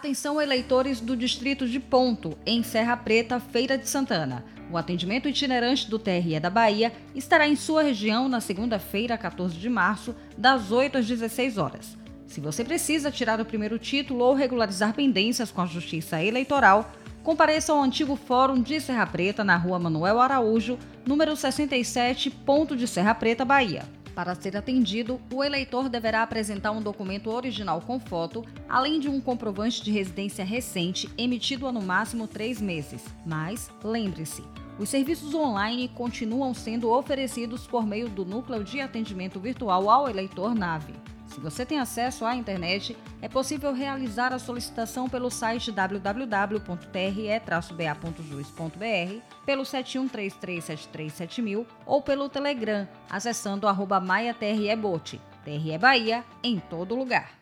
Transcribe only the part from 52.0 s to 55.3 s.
pelo Telegram, acessando arroba maiatrebote.